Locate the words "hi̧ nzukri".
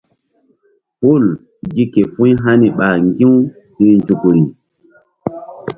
3.77-4.41